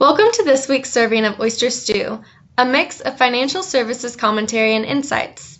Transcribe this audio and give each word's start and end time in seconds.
Welcome 0.00 0.30
to 0.34 0.44
this 0.44 0.68
week's 0.68 0.92
serving 0.92 1.24
of 1.24 1.40
Oyster 1.40 1.70
Stew, 1.70 2.22
a 2.56 2.64
mix 2.64 3.00
of 3.00 3.18
financial 3.18 3.64
services 3.64 4.14
commentary 4.14 4.76
and 4.76 4.84
insights. 4.84 5.58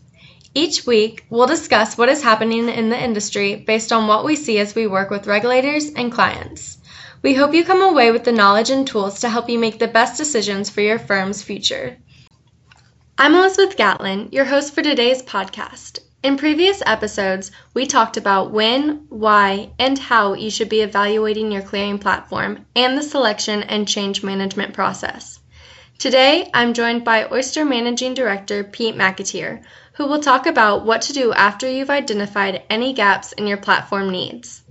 Each 0.54 0.86
week, 0.86 1.26
we'll 1.28 1.48
discuss 1.48 1.98
what 1.98 2.08
is 2.08 2.22
happening 2.22 2.68
in 2.68 2.88
the 2.88 3.02
industry 3.02 3.56
based 3.56 3.92
on 3.92 4.06
what 4.06 4.24
we 4.24 4.36
see 4.36 4.60
as 4.60 4.76
we 4.76 4.86
work 4.86 5.10
with 5.10 5.26
regulators 5.26 5.90
and 5.90 6.12
clients. 6.12 6.78
We 7.20 7.34
hope 7.34 7.52
you 7.52 7.64
come 7.64 7.82
away 7.82 8.12
with 8.12 8.22
the 8.22 8.30
knowledge 8.30 8.70
and 8.70 8.86
tools 8.86 9.18
to 9.22 9.28
help 9.28 9.48
you 9.48 9.58
make 9.58 9.80
the 9.80 9.88
best 9.88 10.16
decisions 10.16 10.70
for 10.70 10.82
your 10.82 11.00
firm's 11.00 11.42
future. 11.42 11.96
I'm 13.18 13.34
Elizabeth 13.34 13.76
Gatlin, 13.76 14.28
your 14.30 14.44
host 14.44 14.72
for 14.72 14.82
today's 14.82 15.20
podcast. 15.20 15.98
In 16.20 16.36
previous 16.36 16.82
episodes, 16.84 17.52
we 17.74 17.86
talked 17.86 18.16
about 18.16 18.50
when, 18.50 19.06
why, 19.08 19.70
and 19.78 19.96
how 19.96 20.34
you 20.34 20.50
should 20.50 20.68
be 20.68 20.80
evaluating 20.80 21.52
your 21.52 21.62
clearing 21.62 22.00
platform 22.00 22.66
and 22.74 22.98
the 22.98 23.04
selection 23.04 23.62
and 23.62 23.86
change 23.86 24.24
management 24.24 24.74
process. 24.74 25.38
Today, 25.96 26.50
I'm 26.52 26.74
joined 26.74 27.04
by 27.04 27.28
Oyster 27.30 27.64
Managing 27.64 28.14
Director 28.14 28.64
Pete 28.64 28.96
McAteer, 28.96 29.62
who 29.92 30.06
will 30.06 30.18
talk 30.18 30.46
about 30.46 30.84
what 30.84 31.02
to 31.02 31.12
do 31.12 31.32
after 31.34 31.70
you've 31.70 31.88
identified 31.88 32.64
any 32.68 32.92
gaps 32.92 33.30
in 33.30 33.46
your 33.46 33.56
platform 33.56 34.10
needs. 34.10 34.62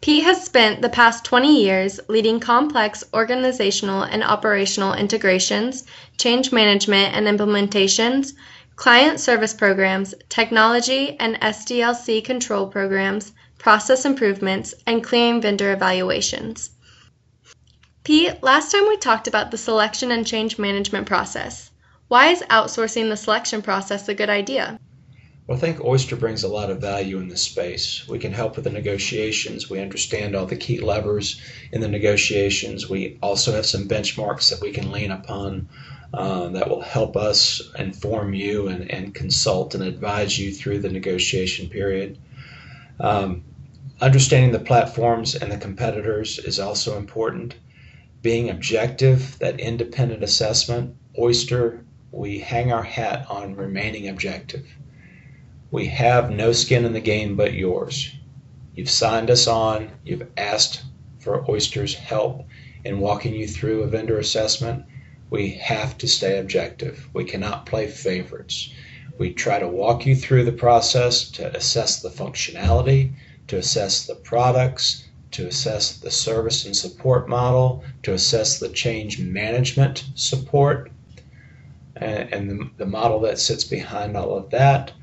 Pete 0.00 0.22
has 0.22 0.44
spent 0.44 0.82
the 0.82 0.88
past 0.88 1.24
20 1.24 1.62
years 1.62 1.98
leading 2.08 2.38
complex 2.38 3.02
organizational 3.12 4.02
and 4.02 4.22
operational 4.22 4.94
integrations, 4.94 5.84
change 6.16 6.52
management 6.52 7.14
and 7.14 7.26
implementations, 7.26 8.34
client 8.80 9.20
service 9.20 9.52
programs, 9.52 10.14
technology 10.30 11.14
and 11.20 11.38
SDLC 11.42 12.24
control 12.24 12.66
programs, 12.66 13.30
process 13.58 14.06
improvements, 14.06 14.72
and 14.86 15.04
clearing 15.04 15.38
vendor 15.38 15.70
evaluations. 15.70 16.70
Pete, 18.04 18.42
last 18.42 18.72
time 18.72 18.88
we 18.88 18.96
talked 18.96 19.28
about 19.28 19.50
the 19.50 19.58
selection 19.58 20.10
and 20.10 20.26
change 20.26 20.58
management 20.58 21.06
process. 21.06 21.70
Why 22.08 22.28
is 22.28 22.40
outsourcing 22.48 23.10
the 23.10 23.18
selection 23.18 23.60
process 23.60 24.08
a 24.08 24.14
good 24.14 24.30
idea? 24.30 24.80
Well, 25.50 25.56
I 25.56 25.62
think 25.62 25.84
Oyster 25.84 26.14
brings 26.14 26.44
a 26.44 26.48
lot 26.48 26.70
of 26.70 26.80
value 26.80 27.18
in 27.18 27.26
this 27.26 27.42
space. 27.42 28.06
We 28.06 28.20
can 28.20 28.32
help 28.32 28.54
with 28.54 28.66
the 28.66 28.70
negotiations. 28.70 29.68
We 29.68 29.80
understand 29.80 30.36
all 30.36 30.46
the 30.46 30.54
key 30.54 30.78
levers 30.78 31.40
in 31.72 31.80
the 31.80 31.88
negotiations. 31.88 32.88
We 32.88 33.18
also 33.20 33.50
have 33.50 33.66
some 33.66 33.88
benchmarks 33.88 34.50
that 34.50 34.60
we 34.60 34.70
can 34.70 34.92
lean 34.92 35.10
upon 35.10 35.68
uh, 36.14 36.50
that 36.50 36.70
will 36.70 36.82
help 36.82 37.16
us 37.16 37.60
inform 37.76 38.32
you 38.32 38.68
and, 38.68 38.88
and 38.92 39.12
consult 39.12 39.74
and 39.74 39.82
advise 39.82 40.38
you 40.38 40.54
through 40.54 40.78
the 40.78 40.88
negotiation 40.88 41.68
period. 41.68 42.16
Um, 43.00 43.42
understanding 44.00 44.52
the 44.52 44.60
platforms 44.60 45.34
and 45.34 45.50
the 45.50 45.58
competitors 45.58 46.38
is 46.38 46.60
also 46.60 46.96
important. 46.96 47.56
Being 48.22 48.50
objective, 48.50 49.36
that 49.40 49.58
independent 49.58 50.22
assessment, 50.22 50.94
Oyster, 51.18 51.84
we 52.12 52.38
hang 52.38 52.70
our 52.70 52.84
hat 52.84 53.26
on 53.28 53.56
remaining 53.56 54.06
objective. 54.06 54.64
We 55.72 55.86
have 55.86 56.32
no 56.32 56.50
skin 56.50 56.84
in 56.84 56.94
the 56.94 57.00
game 57.00 57.36
but 57.36 57.54
yours. 57.54 58.12
You've 58.74 58.90
signed 58.90 59.30
us 59.30 59.46
on, 59.46 59.92
you've 60.02 60.26
asked 60.36 60.82
for 61.20 61.48
Oyster's 61.48 61.94
help 61.94 62.44
in 62.84 62.98
walking 62.98 63.34
you 63.34 63.46
through 63.46 63.82
a 63.82 63.86
vendor 63.86 64.18
assessment. 64.18 64.84
We 65.30 65.50
have 65.50 65.96
to 65.98 66.08
stay 66.08 66.38
objective. 66.38 67.08
We 67.12 67.22
cannot 67.22 67.66
play 67.66 67.86
favorites. 67.86 68.72
We 69.16 69.32
try 69.32 69.60
to 69.60 69.68
walk 69.68 70.06
you 70.06 70.16
through 70.16 70.42
the 70.44 70.50
process 70.50 71.30
to 71.32 71.56
assess 71.56 72.02
the 72.02 72.08
functionality, 72.08 73.12
to 73.46 73.56
assess 73.56 74.06
the 74.06 74.16
products, 74.16 75.04
to 75.30 75.46
assess 75.46 75.96
the 75.96 76.10
service 76.10 76.66
and 76.66 76.76
support 76.76 77.28
model, 77.28 77.84
to 78.02 78.12
assess 78.12 78.58
the 78.58 78.70
change 78.70 79.20
management 79.20 80.02
support, 80.16 80.90
and, 81.94 82.72
the 82.76 82.86
model 82.86 83.20
that 83.20 83.38
sits 83.38 83.62
behind 83.62 84.16
all 84.16 84.36
of 84.36 84.50
that 84.50 84.94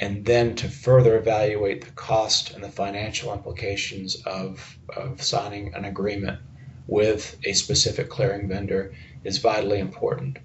and 0.00 0.24
then 0.24 0.54
to 0.56 0.68
further 0.68 1.16
evaluate 1.16 1.84
the 1.84 1.90
cost 1.92 2.52
and 2.52 2.62
the 2.62 2.68
financial 2.68 3.32
implications 3.32 4.16
of, 4.26 4.76
of 4.96 5.22
signing 5.22 5.74
an 5.74 5.84
agreement 5.84 6.38
with 6.86 7.36
a 7.44 7.52
specific 7.52 8.08
clearing 8.08 8.48
vendor 8.48 8.94
is 9.24 9.38
vitally 9.38 9.80
important. 9.80 10.38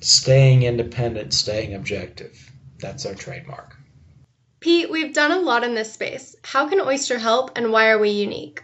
Staying 0.00 0.62
independent, 0.62 1.32
staying 1.32 1.74
objective. 1.74 2.52
That's 2.78 3.06
our 3.06 3.14
trademark. 3.14 3.76
Pete, 4.60 4.90
we've 4.90 5.14
done 5.14 5.32
a 5.32 5.40
lot 5.40 5.64
in 5.64 5.74
this 5.74 5.92
space. 5.92 6.36
How 6.42 6.68
can 6.68 6.80
Oyster 6.80 7.18
help 7.18 7.50
and 7.56 7.72
why 7.72 7.88
are 7.88 7.98
we 7.98 8.10
unique? 8.10 8.62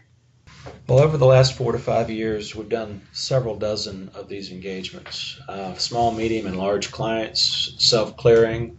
Well, 0.89 1.01
over 1.01 1.17
the 1.17 1.27
last 1.27 1.55
four 1.55 1.73
to 1.73 1.79
five 1.79 2.09
years, 2.11 2.55
we've 2.55 2.69
done 2.69 3.03
several 3.13 3.57
dozen 3.57 4.11
of 4.15 4.29
these 4.29 4.53
engagements 4.53 5.41
uh, 5.49 5.75
small, 5.75 6.13
medium, 6.13 6.47
and 6.47 6.57
large 6.57 6.93
clients, 6.93 7.75
self 7.79 8.17
clearing, 8.17 8.79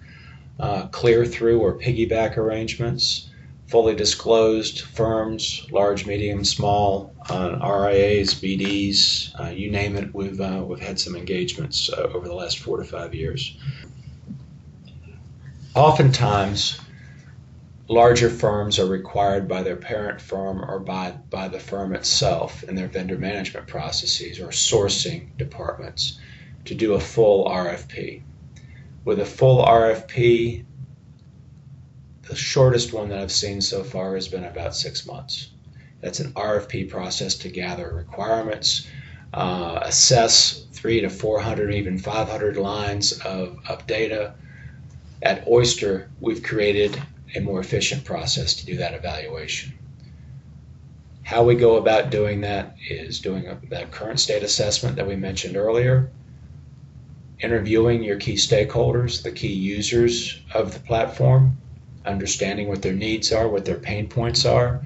uh, 0.59 0.87
clear 0.87 1.25
through 1.25 1.59
or 1.59 1.77
piggyback 1.77 2.37
arrangements, 2.37 3.29
fully 3.67 3.95
disclosed 3.95 4.81
firms, 4.81 5.65
large, 5.71 6.05
medium, 6.05 6.45
small, 6.45 7.13
uh, 7.29 7.57
RIAs, 7.61 8.35
BDs, 8.35 9.39
uh, 9.39 9.49
you 9.49 9.71
name 9.71 9.95
it. 9.95 10.13
We've 10.13 10.39
uh, 10.39 10.63
we've 10.65 10.79
had 10.79 10.99
some 10.99 11.15
engagements 11.15 11.89
uh, 11.89 12.09
over 12.13 12.27
the 12.27 12.35
last 12.35 12.59
four 12.59 12.77
to 12.77 12.83
five 12.83 13.15
years. 13.15 13.57
Oftentimes, 15.75 16.79
larger 17.87 18.29
firms 18.29 18.77
are 18.77 18.85
required 18.85 19.47
by 19.47 19.63
their 19.63 19.75
parent 19.75 20.21
firm 20.21 20.63
or 20.63 20.79
by, 20.79 21.11
by 21.29 21.47
the 21.47 21.59
firm 21.59 21.95
itself 21.95 22.63
in 22.63 22.75
their 22.75 22.87
vendor 22.87 23.17
management 23.17 23.67
processes 23.67 24.39
or 24.39 24.49
sourcing 24.49 25.35
departments 25.37 26.19
to 26.65 26.75
do 26.75 26.93
a 26.93 26.99
full 26.99 27.45
RFP 27.45 28.21
with 29.05 29.19
a 29.19 29.25
full 29.25 29.63
RFP, 29.63 30.65
the 32.23 32.35
shortest 32.35 32.93
one 32.93 33.09
that 33.09 33.19
I've 33.19 33.31
seen 33.31 33.61
so 33.61 33.83
far 33.83 34.15
has 34.15 34.27
been 34.27 34.45
about 34.45 34.75
six 34.75 35.05
months. 35.05 35.49
That's 36.01 36.19
an 36.19 36.33
RFP 36.33 36.89
process 36.89 37.35
to 37.35 37.49
gather 37.49 37.93
requirements, 37.93 38.87
uh, 39.33 39.79
assess 39.83 40.65
three 40.71 41.01
to 41.01 41.09
400, 41.09 41.73
even 41.73 41.97
500 41.97 42.57
lines 42.57 43.13
of, 43.19 43.57
of 43.67 43.85
data. 43.87 44.35
At 45.21 45.47
Oyster, 45.47 46.09
we've 46.19 46.43
created 46.43 47.01
a 47.35 47.39
more 47.39 47.59
efficient 47.59 48.03
process 48.03 48.53
to 48.55 48.65
do 48.65 48.77
that 48.77 48.93
evaluation. 48.93 49.73
How 51.23 51.43
we 51.43 51.55
go 51.55 51.77
about 51.77 52.09
doing 52.09 52.41
that 52.41 52.75
is 52.89 53.19
doing 53.19 53.47
a, 53.47 53.57
that 53.69 53.91
current 53.91 54.19
state 54.19 54.43
assessment 54.43 54.97
that 54.97 55.07
we 55.07 55.15
mentioned 55.15 55.55
earlier, 55.55 56.11
interviewing 57.43 58.01
your 58.01 58.17
key 58.17 58.35
stakeholders, 58.35 59.21
the 59.21 59.31
key 59.31 59.53
users 59.53 60.41
of 60.53 60.73
the 60.73 60.79
platform, 60.79 61.57
understanding 62.05 62.69
what 62.69 62.81
their 62.81 62.93
needs 62.93 63.31
are, 63.33 63.47
what 63.47 63.65
their 63.65 63.77
pain 63.77 64.07
points 64.07 64.45
are, 64.45 64.85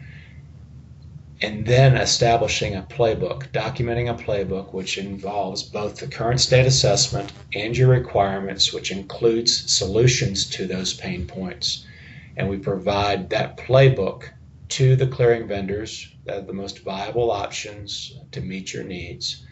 and 1.41 1.67
then 1.67 1.95
establishing 1.95 2.75
a 2.75 2.81
playbook, 2.81 3.51
documenting 3.51 4.09
a 4.09 4.23
playbook 4.23 4.73
which 4.73 4.97
involves 4.97 5.61
both 5.61 5.97
the 5.97 6.07
current 6.07 6.39
state 6.39 6.65
assessment 6.65 7.31
and 7.53 7.77
your 7.77 7.89
requirements, 7.89 8.73
which 8.73 8.91
includes 8.91 9.71
solutions 9.71 10.49
to 10.49 10.65
those 10.65 10.95
pain 10.95 11.27
points. 11.27 11.85
And 12.35 12.49
we 12.49 12.57
provide 12.57 13.29
that 13.29 13.57
playbook 13.57 14.29
to 14.69 14.95
the 14.95 15.07
clearing 15.07 15.47
vendors 15.47 16.11
that 16.25 16.37
are 16.37 16.41
the 16.41 16.53
most 16.53 16.83
viable 16.83 17.29
options 17.29 18.17
to 18.31 18.41
meet 18.41 18.73
your 18.73 18.83
needs. 18.83 19.43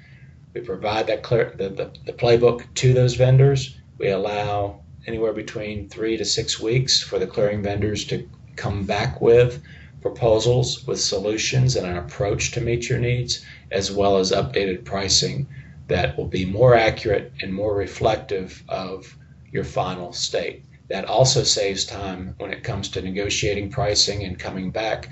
We 0.55 0.61
provide 0.61 1.07
that 1.07 1.21
clear, 1.21 1.53
the, 1.57 1.67
the, 1.67 1.91
the 2.05 2.13
playbook 2.13 2.63
to 2.75 2.93
those 2.93 3.16
vendors. 3.16 3.77
We 3.97 4.07
allow 4.07 4.79
anywhere 5.05 5.33
between 5.33 5.89
three 5.89 6.16
to 6.16 6.23
six 6.23 6.61
weeks 6.61 7.03
for 7.03 7.19
the 7.19 7.27
clearing 7.27 7.61
vendors 7.61 8.05
to 8.05 8.29
come 8.55 8.85
back 8.85 9.19
with 9.19 9.61
proposals 10.01 10.88
with 10.88 11.01
solutions 11.01 11.75
and 11.75 11.85
an 11.85 11.97
approach 11.97 12.51
to 12.51 12.62
meet 12.62 12.88
your 12.88 13.00
needs, 13.00 13.44
as 13.69 13.91
well 13.91 14.18
as 14.18 14.31
updated 14.31 14.85
pricing 14.85 15.45
that 15.89 16.18
will 16.18 16.27
be 16.27 16.45
more 16.45 16.74
accurate 16.74 17.33
and 17.41 17.53
more 17.53 17.75
reflective 17.75 18.63
of 18.69 19.18
your 19.51 19.65
final 19.65 20.13
state. 20.13 20.63
That 20.88 21.03
also 21.03 21.44
saves 21.44 21.83
time 21.83 22.33
when 22.38 22.53
it 22.53 22.63
comes 22.63 22.88
to 22.89 23.01
negotiating 23.01 23.71
pricing 23.71 24.24
and 24.24 24.39
coming 24.39 24.71
back. 24.71 25.09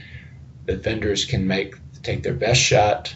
The 0.67 0.77
vendors 0.77 1.25
can 1.25 1.45
make 1.45 1.75
take 2.01 2.23
their 2.23 2.33
best 2.33 2.61
shot 2.61 3.13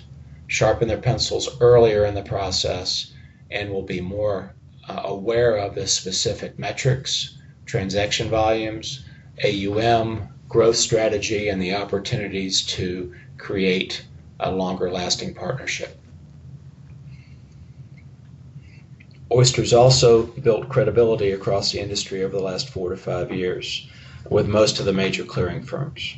sharpen 0.48 0.88
their 0.88 0.98
pencils 0.98 1.50
earlier 1.62 2.06
in 2.06 2.16
the 2.16 2.24
process 2.24 3.14
and 3.52 3.70
will 3.70 3.84
be 3.84 4.02
more 4.02 4.54
uh, 4.90 5.02
aware 5.06 5.58
of 5.58 5.76
the 5.76 5.88
specific 5.88 6.58
metrics, 6.58 7.38
transaction 7.66 8.30
volumes, 8.30 9.04
AUM, 9.44 10.28
growth 10.48 10.78
strategy, 10.78 11.50
and 11.50 11.62
the 11.62 11.76
opportunities 11.76 12.62
to 12.64 13.14
create 13.38 14.06
a 14.40 14.52
longer 14.52 14.90
lasting 14.90 15.34
partnership. 15.34 16.00
Oyster's 19.30 19.74
also 19.74 20.24
built 20.24 20.70
credibility 20.70 21.32
across 21.32 21.72
the 21.72 21.80
industry 21.80 22.24
over 22.24 22.38
the 22.38 22.44
last 22.44 22.70
four 22.70 22.90
to 22.90 22.98
five 22.98 23.32
years 23.32 23.90
with 24.30 24.48
most 24.48 24.80
of 24.80 24.86
the 24.86 24.94
major 24.94 25.26
clearing 25.26 25.62
firms. 25.62 26.16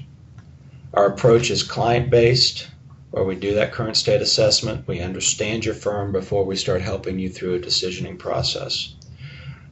Our 0.94 1.08
approach 1.08 1.50
is 1.50 1.64
client 1.64 2.10
based, 2.10 2.68
where 3.12 3.24
we 3.24 3.36
do 3.36 3.56
that 3.56 3.72
current 3.72 3.98
state 3.98 4.22
assessment. 4.22 4.88
We 4.88 5.00
understand 5.00 5.66
your 5.66 5.74
firm 5.74 6.12
before 6.12 6.46
we 6.46 6.56
start 6.56 6.82
helping 6.82 7.18
you 7.18 7.30
through 7.30 7.56
a 7.56 7.60
decisioning 7.60 8.20
process. 8.20 8.94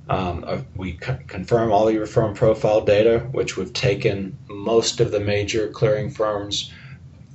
Um, 0.10 0.44
uh, 0.48 0.62
we 0.76 0.94
co- 0.94 1.20
confirm 1.28 1.72
all 1.72 1.92
your 1.92 2.06
firm 2.06 2.34
profile 2.34 2.82
data, 2.82 3.20
which 3.32 3.58
we've 3.58 3.74
taken 3.74 4.38
most 4.48 5.00
of 5.00 5.12
the 5.12 5.20
major 5.20 5.68
clearing 5.68 6.10
firms' 6.10 6.72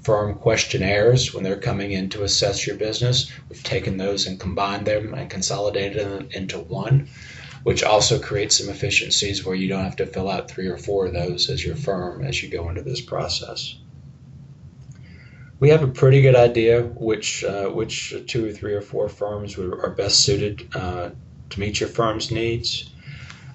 firm 0.03 0.35
questionnaires 0.35 1.33
when 1.33 1.45
they're 1.45 1.61
coming 1.61 1.93
in 1.93 2.09
to 2.09 2.25
assess 2.25 2.67
your 2.67 2.77
business. 2.77 3.31
We've 3.49 3.63
taken 3.63 3.97
those 3.97 4.27
and 4.27 4.41
combined 4.41 4.87
them 4.87 5.15
and 5.15 5.31
consolidated 5.31 6.05
them 6.05 6.29
into 6.33 6.59
one, 6.59 7.09
which 7.63 7.85
also 7.85 8.19
creates 8.19 8.59
some 8.59 8.71
efficiencies 8.71 9.45
where 9.45 9.55
you 9.55 9.69
don't 9.69 9.85
have 9.85 9.97
to 9.97 10.07
fill 10.07 10.29
out 10.29 10.51
three 10.51 10.67
or 10.67 10.79
four 10.79 11.07
of 11.07 11.13
those 11.13 11.49
as 11.49 11.65
your 11.65 11.77
firm 11.77 12.25
as 12.25 12.43
you 12.43 12.49
go 12.49 12.69
into 12.69 12.83
this 12.83 13.01
process. 13.01 13.77
We 15.62 15.69
have 15.69 15.85
a 15.85 15.87
pretty 15.87 16.23
good 16.23 16.35
idea 16.35 16.82
which 16.82 17.44
uh, 17.44 17.69
which 17.69 18.12
two 18.26 18.47
or 18.47 18.50
three 18.50 18.75
or 18.75 18.81
four 18.81 19.09
firms 19.09 19.56
are 19.56 19.94
best 19.97 20.19
suited 20.19 20.69
uh, 20.75 21.11
to 21.50 21.61
meet 21.61 21.79
your 21.79 21.88
firm's 21.88 22.32
needs. 22.32 22.91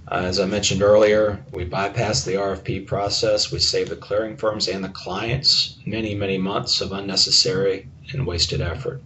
Uh, 0.09 0.21
as 0.23 0.39
I 0.39 0.45
mentioned 0.45 0.81
earlier, 0.81 1.43
we 1.51 1.65
bypass 1.65 2.23
the 2.23 2.35
RFP 2.35 2.87
process. 2.87 3.51
We 3.51 3.59
save 3.59 3.89
the 3.89 3.97
clearing 3.97 4.37
firms 4.37 4.69
and 4.69 4.85
the 4.85 4.89
clients 5.03 5.79
many, 5.85 6.15
many 6.15 6.37
months 6.37 6.79
of 6.79 6.93
unnecessary 6.93 7.89
and 8.13 8.25
wasted 8.25 8.61
effort. 8.61 9.01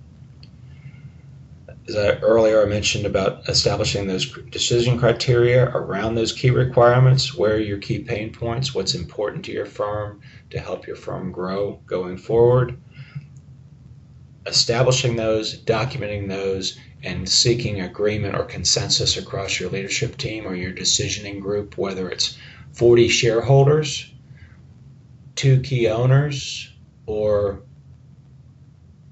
As 1.88 1.95
I 1.95 2.19
earlier 2.19 2.62
I 2.62 2.65
mentioned 2.65 3.07
about 3.07 3.50
establishing 3.50 4.06
those 4.06 4.31
decision 4.51 5.00
criteria 5.00 5.69
around 5.69 6.13
those 6.13 6.31
key 6.33 6.51
requirements, 6.51 7.33
where 7.33 7.56
are 7.56 7.59
your 7.59 7.80
key 7.80 7.97
pain 7.97 8.31
points, 8.31 8.75
what's 8.75 8.94
important 8.94 9.44
to 9.45 9.51
your 9.51 9.65
firm 9.65 10.21
to 10.51 10.59
help 10.59 10.86
your 10.86 10.95
firm 10.95 11.31
grow 11.31 11.80
going 11.88 12.18
forward. 12.18 12.77
Establishing 14.46 15.16
those, 15.16 15.62
documenting 15.62 16.28
those, 16.28 16.78
and 17.04 17.28
seeking 17.28 17.82
agreement 17.82 18.36
or 18.36 18.44
consensus 18.44 19.18
across 19.18 19.60
your 19.60 19.70
leadership 19.70 20.18
team 20.18 20.46
or 20.46 20.56
your 20.56 20.72
decisioning 20.72 21.40
group, 21.40 21.78
whether 21.78 22.10
it's 22.10 22.38
40 22.74 23.08
shareholders, 23.08 24.12
two 25.36 25.60
key 25.62 25.88
owners, 25.88 26.72
or 27.06 27.62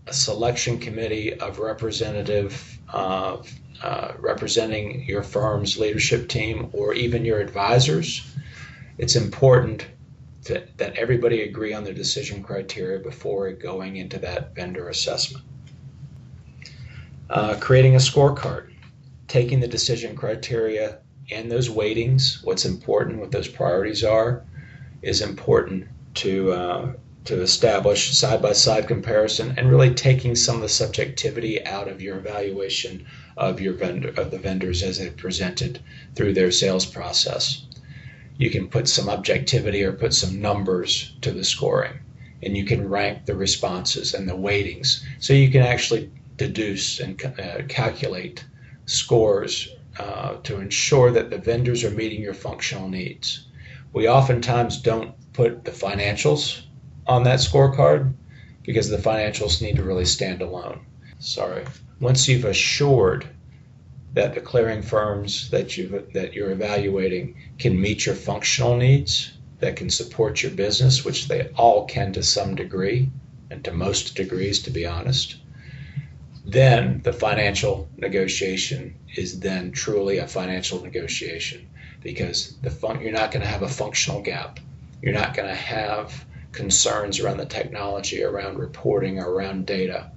a 0.08 0.14
selection 0.14 0.80
committee 0.80 1.34
of 1.40 1.60
representative 1.60 2.80
uh, 2.92 3.38
uh, 3.84 4.14
representing 4.20 5.06
your 5.06 5.24
firm's 5.24 5.78
leadership 5.78 6.28
team 6.28 6.70
or 6.74 6.94
even 6.94 7.24
your 7.24 7.40
advisors. 7.40 8.36
It's 8.98 9.16
important 9.16 9.86
that 10.44 10.96
everybody 10.96 11.42
agree 11.42 11.74
on 11.74 11.84
the 11.84 11.94
decision 11.94 12.42
criteria 12.42 13.00
before 13.00 13.52
going 13.52 13.98
into 13.98 14.18
that 14.20 14.56
vendor 14.56 14.90
assessment. 14.90 15.44
Uh, 17.30 17.56
creating 17.60 17.96
a 17.96 18.00
scorecard, 18.00 18.72
taking 19.28 19.60
the 19.60 19.68
decision 19.68 20.16
criteria 20.16 21.00
and 21.32 21.52
those 21.52 21.70
weightings, 21.70 22.44
what's 22.44 22.66
important, 22.66 23.20
what 23.20 23.32
those 23.32 23.48
priorities 23.48 24.04
are, 24.04 24.44
is 25.02 25.22
important 25.22 25.88
to 26.16 26.52
uh, 26.52 26.94
to 27.26 27.42
establish 27.42 28.18
side 28.18 28.42
by 28.42 28.54
side 28.54 28.88
comparison 28.88 29.54
and 29.58 29.70
really 29.70 29.94
taking 29.94 30.36
some 30.36 30.56
of 30.56 30.62
the 30.62 30.70
subjectivity 30.70 31.64
out 31.66 31.88
of 31.88 32.02
your 32.02 32.18
evaluation 32.18 33.06
of 33.38 33.62
your 33.62 33.74
vendor 33.74 34.10
of 34.20 34.32
the 34.32 34.40
vendors 34.40 34.82
as 34.82 34.98
they're 34.98 35.12
presented 35.12 35.80
through 36.16 36.34
their 36.34 36.50
sales 36.50 36.86
process. 36.86 37.66
You 38.40 38.50
can 38.50 38.70
put 38.70 38.88
some 38.88 39.10
objectivity 39.10 39.84
or 39.84 39.92
put 39.92 40.14
some 40.14 40.42
numbers 40.42 41.14
to 41.22 41.32
the 41.32 41.44
scoring 41.44 42.00
and 42.42 42.56
you 42.56 42.64
can 42.64 42.88
rank 42.88 43.26
the 43.26 43.36
responses 43.36 44.14
and 44.14 44.30
the 44.30 44.36
weightings 44.36 45.06
so 45.20 45.34
you 45.34 45.52
can 45.52 45.62
actually 45.62 46.10
deduce 46.38 47.02
and 47.02 47.22
uh, 47.26 47.64
calculate 47.68 48.46
scores 48.86 49.68
uh, 50.00 50.36
to 50.44 50.62
ensure 50.62 51.12
that 51.12 51.30
the 51.30 51.38
vendors 51.38 51.84
are 51.84 51.92
meeting 51.92 52.22
your 52.22 52.34
functional 52.34 52.88
needs. 52.88 53.46
We 53.92 54.08
oftentimes 54.08 54.82
don't 54.82 55.16
put 55.34 55.66
the 55.66 55.72
financials 55.72 56.62
on 57.08 57.24
that 57.24 57.40
scorecard 57.40 58.14
because 58.64 58.88
the 58.88 58.98
financials 58.98 59.62
need 59.62 59.76
to 59.76 59.84
really 59.84 60.06
stand 60.06 60.42
alone. 60.42 60.86
Sorry. 61.20 61.66
Once 62.00 62.26
you've 62.30 62.46
assured 62.46 63.28
that 64.14 64.34
the 64.34 64.42
clearing 64.42 64.82
firms 64.82 65.50
that 65.52 65.78
you 65.78 66.08
that 66.14 66.34
you're 66.34 66.52
evaluating 66.52 67.36
can 67.58 67.80
meet 67.80 68.06
your 68.06 68.16
functional 68.16 68.76
needs, 68.76 69.32
that 69.60 69.76
can 69.76 69.90
support 69.90 70.42
your 70.42 70.52
business, 70.52 71.06
which 71.06 71.28
they 71.28 71.50
all 71.56 71.86
can 71.86 72.12
to 72.14 72.24
some 72.24 72.56
degree, 72.56 73.10
and 73.52 73.64
to 73.64 73.72
most 73.72 74.16
degrees, 74.16 74.60
to 74.60 74.72
be 74.72 74.86
honest, 74.86 75.38
then 76.46 77.02
the 77.04 77.14
financial 77.14 77.88
negotiation 77.98 78.96
is 79.16 79.40
then 79.40 79.72
truly 79.72 80.18
a 80.18 80.28
financial 80.28 80.82
negotiation 80.82 81.68
because 82.02 82.56
the 82.62 82.70
fun- 82.70 83.02
you're 83.02 83.12
not 83.12 83.32
going 83.32 83.42
to 83.42 83.48
have 83.48 83.62
a 83.62 83.68
functional 83.68 84.22
gap. 84.22 84.60
You're 85.02 85.14
not 85.14 85.36
going 85.36 85.50
to 85.50 85.56
have 85.56 86.26
concerns 86.52 87.20
around 87.20 87.38
the 87.38 87.46
technology, 87.46 88.24
around 88.24 88.58
reporting, 88.58 89.20
around 89.20 89.66
data 89.66 90.12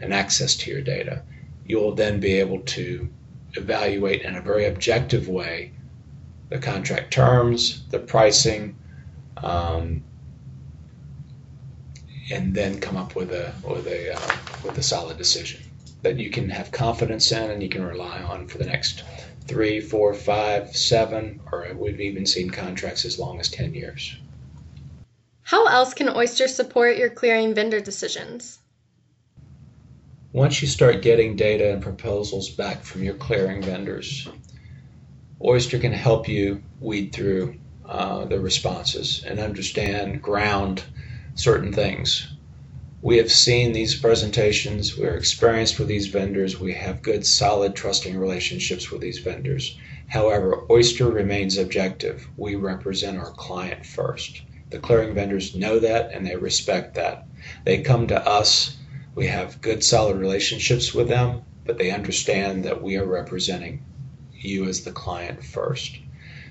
and 0.00 0.12
access 0.12 0.56
to 0.56 0.70
your 0.70 0.80
data. 0.80 1.22
You'll 1.66 1.94
then 1.94 2.20
be 2.20 2.40
able 2.40 2.60
to 2.60 3.08
evaluate 3.54 4.22
in 4.22 4.36
a 4.36 4.40
very 4.40 4.66
objective 4.66 5.28
way 5.28 5.72
the 6.48 6.58
contract 6.58 7.12
terms, 7.12 7.82
the 7.90 7.98
pricing, 7.98 8.76
um, 9.38 10.02
and 12.30 12.54
then 12.54 12.80
come 12.80 12.96
up 12.96 13.14
with 13.14 13.32
a 13.32 13.52
with 13.66 13.86
a 13.86 14.14
uh, 14.14 14.36
with 14.64 14.78
a 14.78 14.82
solid 14.82 15.18
decision 15.18 15.62
that 16.02 16.18
you 16.18 16.30
can 16.30 16.50
have 16.50 16.70
confidence 16.72 17.30
in 17.32 17.50
and 17.50 17.62
you 17.62 17.68
can 17.68 17.84
rely 17.84 18.20
on 18.22 18.46
for 18.48 18.58
the 18.58 18.66
next 18.66 19.04
three, 19.46 19.80
four, 19.80 20.14
five, 20.14 20.76
seven, 20.76 21.40
or 21.50 21.66
we've 21.74 22.00
even 22.00 22.26
seen 22.26 22.50
contracts 22.50 23.04
as 23.04 23.18
long 23.18 23.40
as 23.40 23.48
ten 23.48 23.72
years. 23.72 24.16
How 25.42 25.66
else 25.66 25.94
can 25.94 26.08
Oyster 26.08 26.48
support 26.48 26.96
your 26.96 27.10
clearing 27.10 27.54
vendor 27.54 27.80
decisions? 27.80 28.58
Once 30.34 30.62
you 30.62 30.68
start 30.68 31.02
getting 31.02 31.36
data 31.36 31.70
and 31.74 31.82
proposals 31.82 32.48
back 32.48 32.82
from 32.84 33.02
your 33.02 33.12
clearing 33.12 33.60
vendors, 33.60 34.26
Oyster 35.44 35.78
can 35.78 35.92
help 35.92 36.26
you 36.26 36.62
weed 36.80 37.12
through 37.12 37.54
uh, 37.84 38.24
the 38.24 38.40
responses 38.40 39.22
and 39.26 39.38
understand, 39.38 40.22
ground 40.22 40.84
certain 41.34 41.70
things. 41.70 42.28
We 43.02 43.18
have 43.18 43.30
seen 43.30 43.72
these 43.72 43.94
presentations, 43.94 44.96
we're 44.96 45.16
experienced 45.16 45.78
with 45.78 45.88
these 45.88 46.06
vendors, 46.06 46.58
we 46.58 46.72
have 46.72 47.02
good, 47.02 47.26
solid, 47.26 47.74
trusting 47.74 48.16
relationships 48.16 48.90
with 48.90 49.02
these 49.02 49.18
vendors. 49.18 49.76
However, 50.08 50.64
Oyster 50.70 51.10
remains 51.10 51.58
objective. 51.58 52.26
We 52.38 52.54
represent 52.54 53.18
our 53.18 53.32
client 53.32 53.84
first. 53.84 54.40
The 54.70 54.78
clearing 54.78 55.14
vendors 55.14 55.54
know 55.54 55.78
that 55.80 56.10
and 56.14 56.26
they 56.26 56.36
respect 56.36 56.94
that. 56.94 57.26
They 57.64 57.82
come 57.82 58.06
to 58.06 58.26
us, 58.26 58.78
we 59.14 59.26
have 59.26 59.60
good, 59.60 59.84
solid 59.84 60.16
relationships 60.16 60.94
with 60.94 61.08
them, 61.08 61.42
but 61.64 61.78
they 61.78 61.90
understand 61.90 62.64
that 62.64 62.82
we 62.82 62.96
are 62.96 63.04
representing 63.04 63.84
you 64.32 64.66
as 64.66 64.84
the 64.84 64.92
client 64.92 65.44
first. 65.44 65.98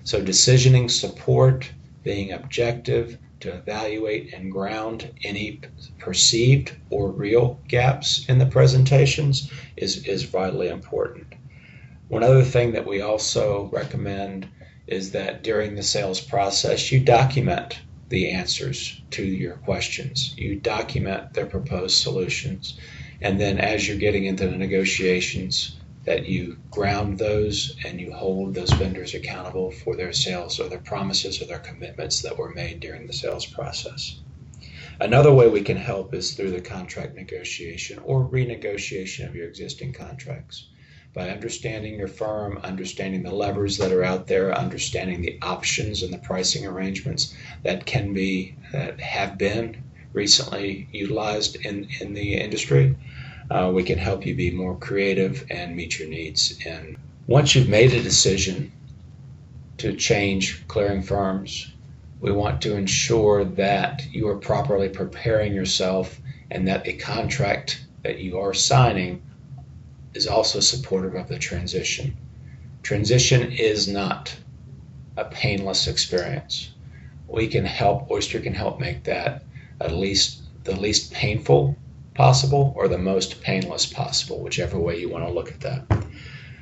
So, 0.04 0.22
decisioning 0.22 0.90
support, 0.90 1.70
being 2.04 2.32
objective, 2.32 3.18
to 3.42 3.54
evaluate 3.56 4.34
and 4.34 4.52
ground 4.52 5.12
any 5.24 5.60
perceived 5.98 6.74
or 6.90 7.12
real 7.12 7.60
gaps 7.68 8.26
in 8.30 8.38
the 8.38 8.46
presentations 8.46 9.52
is, 9.76 10.06
is 10.06 10.24
vitally 10.24 10.70
important. 10.70 11.34
One 12.08 12.24
other 12.24 12.44
thing 12.44 12.74
that 12.74 12.86
we 12.86 13.02
also 13.02 13.70
recommend 13.72 14.48
is 14.86 15.12
that 15.12 15.44
during 15.44 15.76
the 15.76 15.84
sales 15.84 16.22
process, 16.22 16.92
you 16.92 17.00
document 17.00 17.80
the 18.12 18.30
answers 18.30 19.02
to 19.12 19.24
your 19.24 19.56
questions. 19.56 20.36
You 20.38 20.60
document 20.60 21.34
their 21.34 21.48
proposed 21.48 21.98
solutions. 21.98 22.78
And 23.22 23.42
then 23.42 23.58
as 23.58 23.88
you're 23.88 23.98
getting 23.98 24.26
into 24.26 24.48
the 24.48 24.58
negotiations, 24.58 25.78
that 26.06 26.28
you 26.28 26.58
ground 26.72 27.18
those 27.18 27.76
and 27.86 28.02
you 28.02 28.12
hold 28.12 28.54
those 28.54 28.74
vendors 28.74 29.14
accountable 29.14 29.72
for 29.72 29.96
their 29.96 30.14
sales 30.14 30.60
or 30.60 30.68
their 30.68 30.80
promises 30.80 31.42
or 31.42 31.46
their 31.46 31.60
commitments 31.60 32.22
that 32.22 32.38
were 32.38 32.54
made 32.54 32.80
during 32.80 33.08
the 33.08 33.14
sales 33.14 33.46
process. 33.46 34.20
Another 35.00 35.34
way 35.34 35.48
we 35.48 35.62
can 35.62 35.78
help 35.78 36.14
is 36.14 36.34
through 36.34 36.52
the 36.52 36.62
contract 36.62 37.16
negotiation 37.16 38.00
or 38.00 38.28
renegotiation 38.28 39.28
of 39.28 39.36
your 39.36 39.48
existing 39.48 39.94
contracts. 39.94 40.68
By 41.14 41.30
understanding 41.30 41.96
your 41.96 42.08
firm, 42.08 42.58
understanding 42.64 43.24
the 43.24 43.36
levers 43.36 43.78
that 43.78 43.92
are 43.92 44.04
out 44.04 44.28
there, 44.28 44.58
understanding 44.58 45.22
the 45.22 45.38
options 45.42 46.04
and 46.04 46.14
the 46.14 46.18
pricing 46.20 46.66
arrangements 46.66 47.36
that 47.64 47.86
can 47.86 48.14
be, 48.14 48.56
that 48.72 49.00
have 49.02 49.38
been 49.38 49.84
recently 50.14 50.88
utilized 50.94 51.58
in, 51.66 51.90
in 52.00 52.14
the 52.14 52.36
industry, 52.36 52.96
uh, 53.50 53.70
we 53.74 53.84
can 53.84 53.98
help 53.98 54.26
you 54.26 54.34
be 54.34 54.52
more 54.52 54.78
creative 54.78 55.46
and 55.50 55.76
meet 55.76 56.00
your 56.00 56.08
needs. 56.08 56.58
And 56.66 56.96
once 57.28 57.56
you've 57.56 57.68
made 57.68 57.94
a 57.94 58.02
decision 58.02 58.72
to 59.80 59.96
change 59.96 60.66
clearing 60.68 61.02
firms, 61.02 61.74
we 62.22 62.32
want 62.32 62.62
to 62.62 62.76
ensure 62.76 63.44
that 63.44 64.06
you 64.12 64.28
are 64.30 64.38
properly 64.38 64.88
preparing 64.88 65.54
yourself 65.54 66.22
and 66.52 66.68
that 66.68 66.86
the 66.86 66.94
contract 66.94 67.86
that 68.04 68.20
you 68.20 68.40
are 68.40 68.54
signing 68.54 69.22
is 70.14 70.28
also 70.28 70.60
supportive 70.60 71.16
of 71.16 71.28
the 71.28 71.40
transition. 71.40 72.16
Transition 72.84 73.52
is 73.52 73.88
not 73.88 74.36
a 75.18 75.26
painless 75.26 75.88
experience. 75.88 76.72
We 77.28 77.48
can 77.48 77.66
help, 77.66 78.10
Oyster 78.12 78.40
can 78.40 78.54
help 78.54 78.80
make 78.80 79.04
that 79.04 79.44
at 79.80 79.94
least 79.94 80.42
the 80.64 80.76
least 80.76 81.12
painful 81.14 81.76
possible 82.14 82.74
or 82.76 82.88
the 82.88 82.98
most 82.98 83.42
painless 83.42 83.86
possible, 83.86 84.42
whichever 84.42 84.78
way 84.80 85.00
you 85.00 85.10
want 85.10 85.26
to 85.26 85.32
look 85.32 85.50
at 85.50 85.62
that. 85.62 86.06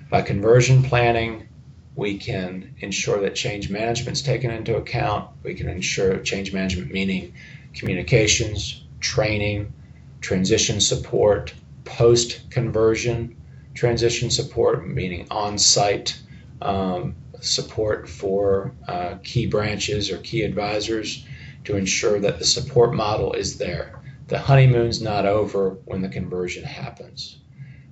By 0.10 0.22
conversion 0.22 0.84
planning, 0.84 1.48
we 1.96 2.18
can 2.18 2.76
ensure 2.80 3.20
that 3.22 3.36
change 3.36 3.70
management 3.70 4.18
is 4.18 4.24
taken 4.24 4.52
into 4.52 4.78
account. 4.78 5.30
We 5.44 5.54
can 5.54 5.68
ensure 5.68 6.18
change 6.20 6.54
management 6.54 6.92
meaning 6.92 7.34
communications, 7.74 8.84
training, 9.00 9.74
transition 10.22 10.80
support, 10.82 11.54
post 11.84 12.50
conversion 12.50 13.36
transition 13.74 14.30
support, 14.30 14.88
meaning 14.88 15.28
on 15.32 15.58
site 15.58 16.20
um, 16.62 17.16
support 17.42 18.10
for 18.10 18.74
uh, 18.88 19.16
key 19.24 19.46
branches 19.46 20.12
or 20.12 20.18
key 20.18 20.42
advisors 20.42 21.26
to 21.64 21.78
ensure 21.78 22.20
that 22.20 22.40
the 22.40 22.46
support 22.46 22.94
model 22.94 23.34
is 23.34 23.58
there. 23.58 24.02
The 24.28 24.40
honeymoon's 24.40 25.02
not 25.02 25.26
over 25.26 25.78
when 25.86 26.02
the 26.02 26.10
conversion 26.10 26.64
happens. 26.64 27.38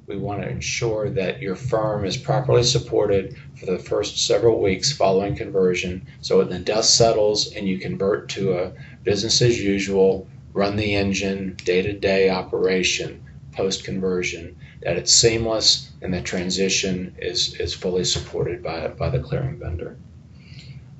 We 0.08 0.18
want 0.18 0.42
to 0.42 0.50
ensure 0.50 1.10
that 1.10 1.42
your 1.42 1.56
firm 1.56 2.06
is 2.06 2.16
properly 2.16 2.64
supported 2.64 3.36
for 3.56 3.66
the 3.66 3.80
first 3.80 4.26
several 4.26 4.62
weeks 4.62 4.94
following 4.94 5.36
conversion 5.36 6.06
so 6.22 6.38
when 6.38 6.50
the 6.50 6.60
dust 6.60 6.96
settles 6.96 7.52
and 7.54 7.68
you 7.68 7.78
convert 7.78 8.30
to 8.30 8.54
a 8.54 8.72
business 9.04 9.42
as 9.42 9.62
usual, 9.62 10.28
run 10.54 10.78
the 10.78 10.96
engine, 10.96 11.58
day 11.66 11.82
to 11.82 11.92
day 11.92 12.30
operation 12.30 13.22
post 13.52 13.84
conversion, 13.84 14.56
that 14.82 14.98
it's 14.98 15.14
seamless 15.14 15.92
and 16.02 16.14
the 16.14 16.22
transition 16.22 17.16
is, 17.20 17.56
is 17.56 17.74
fully 17.74 18.04
supported 18.04 18.64
by, 18.64 18.88
by 18.88 19.10
the 19.10 19.20
clearing 19.20 19.60
vendor. 19.60 19.98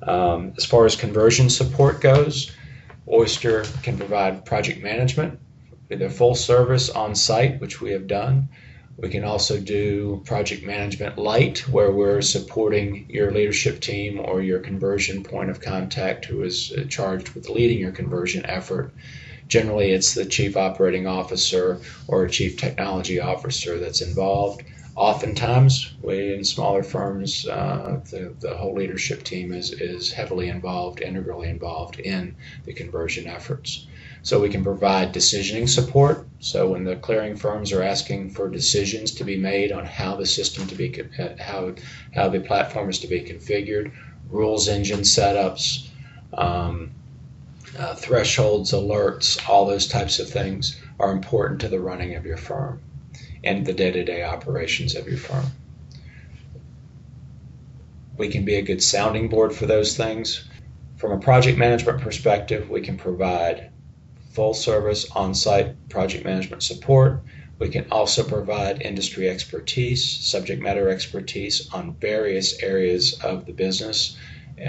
Um, 0.02 0.54
as 0.56 0.64
far 0.64 0.86
as 0.86 0.96
conversion 0.96 1.50
support 1.50 2.00
goes, 2.00 2.52
Oyster 3.10 3.64
can 3.82 3.96
provide 3.96 4.44
project 4.44 4.82
management, 4.82 5.38
either 5.90 6.10
full 6.10 6.34
service 6.34 6.90
on 6.90 7.14
site, 7.14 7.60
which 7.60 7.80
we 7.80 7.92
have 7.92 8.06
done. 8.06 8.48
We 8.96 9.08
can 9.08 9.24
also 9.24 9.60
do 9.60 10.22
project 10.24 10.64
management 10.64 11.18
light, 11.18 11.68
where 11.68 11.92
we're 11.92 12.20
supporting 12.20 13.06
your 13.08 13.30
leadership 13.30 13.80
team 13.80 14.20
or 14.20 14.42
your 14.42 14.58
conversion 14.58 15.22
point 15.22 15.50
of 15.50 15.60
contact 15.60 16.24
who 16.24 16.42
is 16.42 16.72
charged 16.88 17.30
with 17.30 17.48
leading 17.48 17.78
your 17.78 17.92
conversion 17.92 18.44
effort 18.44 18.92
Generally, 19.48 19.92
it's 19.92 20.14
the 20.14 20.26
chief 20.26 20.56
operating 20.56 21.06
officer 21.06 21.80
or 22.06 22.28
chief 22.28 22.56
technology 22.58 23.18
officer 23.18 23.78
that's 23.78 24.02
involved. 24.02 24.62
Oftentimes, 24.94 25.94
we 26.02 26.34
in 26.34 26.44
smaller 26.44 26.82
firms, 26.82 27.46
uh, 27.46 28.00
the, 28.10 28.34
the 28.40 28.56
whole 28.56 28.74
leadership 28.74 29.22
team 29.22 29.52
is, 29.52 29.72
is 29.72 30.12
heavily 30.12 30.48
involved, 30.48 31.00
integrally 31.00 31.48
involved 31.48 31.98
in 32.00 32.34
the 32.64 32.72
conversion 32.72 33.26
efforts. 33.26 33.86
So 34.22 34.40
we 34.40 34.48
can 34.48 34.64
provide 34.64 35.14
decisioning 35.14 35.68
support. 35.68 36.26
So 36.40 36.70
when 36.70 36.84
the 36.84 36.96
clearing 36.96 37.36
firms 37.36 37.72
are 37.72 37.82
asking 37.82 38.30
for 38.30 38.50
decisions 38.50 39.12
to 39.12 39.24
be 39.24 39.36
made 39.36 39.72
on 39.72 39.86
how 39.86 40.16
the 40.16 40.26
system 40.26 40.66
to 40.66 40.74
be 40.74 41.02
how 41.38 41.74
how 42.14 42.28
the 42.28 42.40
platform 42.40 42.90
is 42.90 42.98
to 42.98 43.06
be 43.06 43.20
configured, 43.20 43.92
rules 44.28 44.68
engine 44.68 45.00
setups, 45.00 45.88
um, 46.34 46.90
uh, 47.76 47.94
thresholds, 47.94 48.72
alerts, 48.72 49.48
all 49.48 49.66
those 49.66 49.86
types 49.86 50.18
of 50.18 50.28
things 50.28 50.80
are 50.98 51.12
important 51.12 51.60
to 51.60 51.68
the 51.68 51.80
running 51.80 52.14
of 52.14 52.24
your 52.24 52.36
firm 52.36 52.80
and 53.44 53.66
the 53.66 53.72
day 53.72 53.90
to 53.90 54.04
day 54.04 54.22
operations 54.22 54.94
of 54.94 55.08
your 55.08 55.18
firm. 55.18 55.46
We 58.16 58.28
can 58.28 58.44
be 58.44 58.56
a 58.56 58.62
good 58.62 58.82
sounding 58.82 59.28
board 59.28 59.54
for 59.54 59.66
those 59.66 59.96
things. 59.96 60.44
From 60.96 61.12
a 61.12 61.18
project 61.18 61.56
management 61.56 62.00
perspective, 62.00 62.68
we 62.68 62.80
can 62.80 62.96
provide 62.96 63.70
full 64.32 64.54
service 64.54 65.08
on 65.12 65.34
site 65.34 65.88
project 65.88 66.24
management 66.24 66.62
support. 66.62 67.22
We 67.58 67.68
can 67.68 67.86
also 67.90 68.24
provide 68.24 68.82
industry 68.82 69.28
expertise, 69.28 70.04
subject 70.04 70.62
matter 70.62 70.88
expertise 70.88 71.68
on 71.72 71.94
various 71.94 72.60
areas 72.62 73.18
of 73.22 73.46
the 73.46 73.52
business 73.52 74.16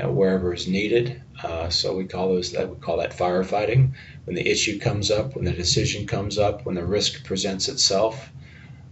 wherever 0.07 0.53
is 0.53 0.67
needed. 0.67 1.21
Uh, 1.43 1.69
so 1.69 1.95
we 1.95 2.05
call 2.05 2.29
those 2.29 2.51
that 2.51 2.69
we 2.69 2.75
call 2.77 2.97
that 2.97 3.17
firefighting. 3.17 3.91
When 4.25 4.35
the 4.35 4.47
issue 4.47 4.79
comes 4.79 5.09
up, 5.11 5.35
when 5.35 5.45
the 5.45 5.51
decision 5.51 6.05
comes 6.05 6.37
up, 6.37 6.65
when 6.65 6.75
the 6.75 6.85
risk 6.85 7.23
presents 7.23 7.67
itself, 7.69 8.31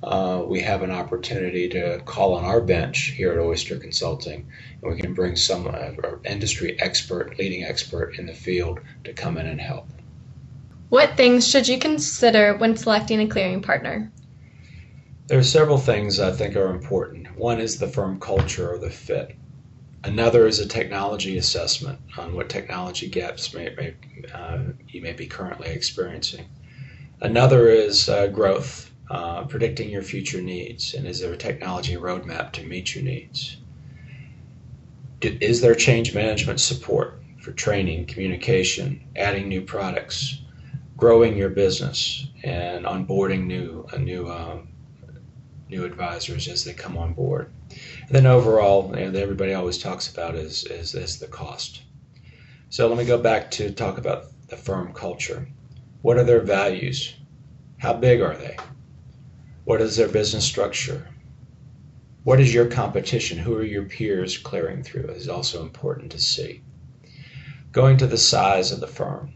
uh, 0.03 0.43
we 0.45 0.61
have 0.61 0.83
an 0.83 0.91
opportunity 0.91 1.67
to 1.69 1.99
call 2.05 2.35
on 2.35 2.45
our 2.45 2.61
bench 2.61 3.13
here 3.17 3.31
at 3.31 3.39
Oyster 3.39 3.77
Consulting, 3.77 4.47
and 4.81 4.91
we 4.91 4.99
can 4.99 5.13
bring 5.13 5.35
some 5.35 5.67
uh, 5.67 5.91
industry 6.23 6.79
expert, 6.79 7.37
leading 7.39 7.63
expert 7.63 8.17
in 8.17 8.25
the 8.27 8.33
field 8.33 8.79
to 9.03 9.13
come 9.13 9.37
in 9.37 9.47
and 9.47 9.59
help. 9.59 9.87
What 10.89 11.17
things 11.17 11.47
should 11.47 11.67
you 11.67 11.79
consider 11.79 12.55
when 12.55 12.77
selecting 12.77 13.19
a 13.19 13.27
clearing 13.27 13.61
partner? 13.61 14.11
There 15.27 15.39
are 15.39 15.43
several 15.43 15.77
things 15.77 16.19
I 16.19 16.31
think 16.31 16.55
are 16.55 16.69
important. 16.69 17.35
One 17.37 17.59
is 17.59 17.77
the 17.77 17.87
firm 17.87 18.19
culture 18.19 18.71
or 18.71 18.77
the 18.77 18.89
fit. 18.89 19.35
Another 20.07 20.47
is 20.47 20.59
a 20.59 20.65
technology 20.65 21.37
assessment 21.37 21.99
on 22.17 22.33
what 22.33 22.47
technology 22.47 23.09
gaps 23.09 23.53
may, 23.53 23.75
may 23.75 23.93
uh, 24.33 24.59
you 24.87 25.01
may 25.01 25.11
be 25.11 25.27
currently 25.27 25.67
experiencing. 25.67 26.45
Another 27.19 27.67
is 27.67 28.07
uh, 28.07 28.27
growth, 28.27 28.89
uh, 29.11 29.43
predicting 29.43 29.89
your 29.89 30.01
future 30.01 30.41
needs, 30.41 30.93
and 30.93 31.05
is 31.05 31.19
there 31.19 31.33
a 31.33 31.37
technology 31.37 31.97
roadmap 31.97 32.53
to 32.53 32.63
meet 32.63 32.95
your 32.95 33.03
needs? 33.03 33.57
Is 35.21 35.59
there 35.59 35.75
change 35.75 36.15
management 36.15 36.61
support 36.61 37.21
for 37.41 37.51
training, 37.51 38.05
communication, 38.05 39.03
adding 39.17 39.49
new 39.49 39.61
products, 39.61 40.39
growing 40.95 41.35
your 41.35 41.49
business, 41.49 42.27
and 42.45 42.85
onboarding 42.85 43.45
new 43.45 43.85
new 43.99 44.31
um, 44.31 44.69
new 45.69 45.85
advisors 45.85 46.47
as 46.47 46.63
they 46.63 46.73
come 46.73 46.97
on 46.97 47.13
board? 47.13 47.51
And 47.69 48.11
then 48.11 48.25
overall, 48.25 48.93
you 48.97 49.11
know, 49.11 49.19
everybody 49.19 49.53
always 49.53 49.77
talks 49.77 50.11
about 50.11 50.35
is, 50.35 50.63
is, 50.65 50.95
is 50.95 51.19
the 51.19 51.27
cost. 51.27 51.81
So 52.69 52.87
let 52.87 52.97
me 52.97 53.05
go 53.05 53.17
back 53.17 53.51
to 53.51 53.71
talk 53.71 53.97
about 53.97 54.25
the 54.47 54.57
firm 54.57 54.93
culture. 54.93 55.47
What 56.01 56.17
are 56.17 56.23
their 56.23 56.41
values? 56.41 57.13
How 57.77 57.93
big 57.93 58.21
are 58.21 58.35
they? 58.35 58.57
What 59.65 59.81
is 59.81 59.97
their 59.97 60.07
business 60.07 60.45
structure? 60.45 61.07
What 62.23 62.39
is 62.39 62.53
your 62.53 62.67
competition? 62.67 63.37
Who 63.37 63.55
are 63.55 63.63
your 63.63 63.85
peers 63.85 64.37
clearing 64.37 64.83
through 64.83 65.07
is 65.09 65.29
also 65.29 65.61
important 65.61 66.11
to 66.11 66.19
see. 66.19 66.61
Going 67.71 67.97
to 67.97 68.07
the 68.07 68.17
size 68.17 68.71
of 68.71 68.79
the 68.79 68.87
firm, 68.87 69.33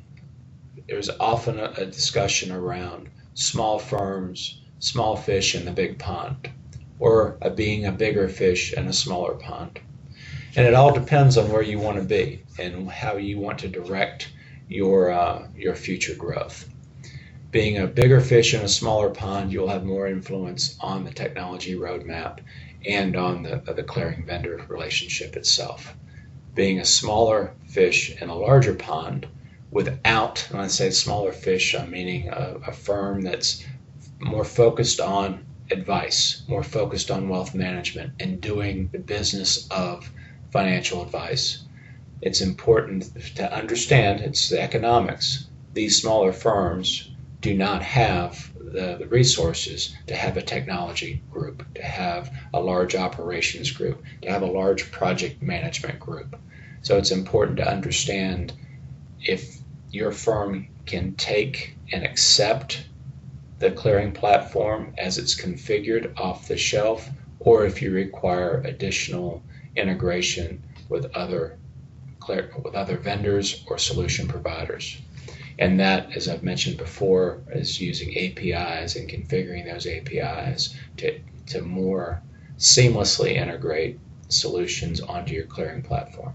there's 0.88 1.09
often 1.19 1.59
a, 1.59 1.73
a 1.77 1.85
discussion 1.85 2.51
around 2.51 3.09
small 3.33 3.79
firms, 3.79 4.60
small 4.81 5.15
fish 5.15 5.55
in 5.55 5.63
the 5.63 5.71
big 5.71 5.97
pond 6.00 6.50
or 7.00 7.38
a 7.41 7.50
being 7.50 7.85
a 7.85 7.91
bigger 7.91 8.27
fish 8.27 8.73
in 8.73 8.88
a 8.88 8.93
smaller 8.93 9.35
pond. 9.35 9.79
And 10.55 10.67
it 10.67 10.73
all 10.73 10.93
depends 10.93 11.38
on 11.38 11.50
where 11.50 11.61
you 11.61 11.79
want 11.79 11.97
to 11.97 12.03
be 12.03 12.43
and 12.59 12.89
how 12.89 13.15
you 13.15 13.39
want 13.39 13.59
to 13.59 13.69
direct 13.69 14.33
your 14.67 15.11
uh, 15.11 15.47
your 15.55 15.75
future 15.75 16.15
growth. 16.15 16.67
Being 17.51 17.77
a 17.77 17.88
bigger 17.88 18.19
fish 18.21 18.53
in 18.53 18.61
a 18.61 18.67
smaller 18.67 19.09
pond, 19.09 19.51
you'll 19.51 19.67
have 19.67 19.83
more 19.83 20.07
influence 20.07 20.77
on 20.79 21.03
the 21.03 21.11
technology 21.11 21.75
roadmap 21.75 22.39
and 22.85 23.15
on 23.15 23.43
the, 23.43 23.57
the 23.73 23.83
clearing 23.83 24.25
vendor 24.25 24.65
relationship 24.67 25.35
itself. 25.35 25.93
Being 26.55 26.79
a 26.79 26.85
smaller 26.85 27.53
fish 27.67 28.15
in 28.21 28.29
a 28.29 28.35
larger 28.35 28.73
pond, 28.73 29.27
without, 29.69 30.47
when 30.50 30.61
I 30.61 30.67
say 30.67 30.89
smaller 30.89 31.31
fish, 31.31 31.75
I'm 31.75 31.91
meaning 31.91 32.29
a, 32.29 32.57
a 32.67 32.71
firm 32.71 33.21
that's 33.21 33.63
more 34.21 34.45
focused 34.45 34.99
on 34.99 35.45
advice, 35.71 36.43
more 36.47 36.63
focused 36.63 37.09
on 37.09 37.29
wealth 37.29 37.55
management 37.55 38.13
and 38.19 38.41
doing 38.41 38.89
the 38.91 38.99
business 38.99 39.67
of 39.71 40.11
financial 40.51 41.01
advice. 41.01 41.63
It's 42.21 42.41
important 42.41 43.35
to 43.35 43.51
understand 43.53 44.21
it's 44.21 44.49
the 44.49 44.61
economics. 44.61 45.47
These 45.73 45.99
smaller 45.99 46.33
firms 46.33 47.09
do 47.39 47.55
not 47.55 47.81
have 47.81 48.51
the, 48.55 48.97
the, 48.99 49.07
resources 49.07 49.95
to 50.07 50.15
have 50.15 50.37
a 50.37 50.41
technology 50.41 51.21
group, 51.31 51.65
to 51.73 51.81
have 51.81 52.31
a 52.53 52.59
large 52.59 52.95
operations 52.95 53.71
group, 53.71 54.03
to 54.21 54.29
have 54.29 54.43
a 54.43 54.45
large 54.45 54.91
project 54.91 55.41
management 55.41 55.99
group. 55.99 56.37
So 56.83 56.97
it's 56.97 57.11
important 57.11 57.57
to 57.57 57.67
understand 57.67 58.53
if 59.19 59.57
your 59.91 60.11
firm 60.11 60.67
can 60.85 61.15
take 61.15 61.75
and 61.91 62.05
accept 62.05 62.85
the 63.61 63.71
clearing 63.71 64.11
platform 64.11 64.93
as 64.97 65.19
it's 65.19 65.39
configured 65.39 66.19
off 66.19 66.47
the 66.47 66.57
shelf, 66.57 67.09
or 67.39 67.65
if 67.65 67.81
you 67.81 67.91
require 67.91 68.61
additional 68.65 69.43
integration 69.75 70.61
with 70.89 71.05
other 71.15 71.57
with 72.27 72.75
other 72.75 72.97
vendors 72.97 73.63
or 73.67 73.77
solution 73.77 74.27
providers. 74.27 74.97
And 75.59 75.79
that, 75.79 76.15
as 76.15 76.27
I've 76.27 76.43
mentioned 76.43 76.77
before, 76.77 77.41
is 77.51 77.81
using 77.81 78.15
APIs 78.17 78.95
and 78.95 79.09
configuring 79.09 79.65
those 79.65 79.85
APIs 79.85 80.75
to, 80.97 81.19
to 81.47 81.61
more 81.61 82.21
seamlessly 82.57 83.33
integrate 83.33 83.99
solutions 84.29 85.01
onto 85.01 85.33
your 85.33 85.45
clearing 85.45 85.81
platform. 85.81 86.33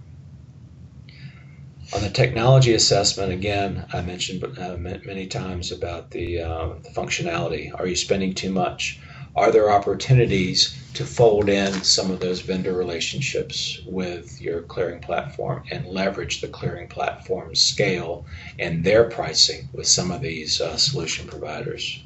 On 1.93 2.03
the 2.03 2.11
technology 2.11 2.75
assessment, 2.75 3.31
again, 3.33 3.87
I 3.93 4.01
mentioned 4.03 4.43
uh, 4.59 4.77
many 4.77 5.27
times 5.29 5.71
about 5.71 6.11
the, 6.11 6.41
uh, 6.41 6.69
the 6.83 6.91
functionality. 6.91 7.73
Are 7.79 7.87
you 7.87 7.95
spending 7.95 8.35
too 8.35 8.51
much? 8.51 8.99
Are 9.37 9.53
there 9.53 9.71
opportunities 9.71 10.77
to 10.95 11.05
fold 11.05 11.49
in 11.49 11.85
some 11.85 12.11
of 12.11 12.19
those 12.19 12.41
vendor 12.41 12.73
relationships 12.73 13.81
with 13.87 14.41
your 14.41 14.63
clearing 14.63 15.01
platform 15.01 15.63
and 15.71 15.87
leverage 15.87 16.41
the 16.41 16.49
clearing 16.49 16.89
platform's 16.89 17.61
scale 17.61 18.27
and 18.59 18.83
their 18.83 19.05
pricing 19.05 19.69
with 19.73 19.87
some 19.87 20.11
of 20.11 20.23
these 20.23 20.61
uh, 20.61 20.77
solution 20.77 21.29
providers? 21.29 22.03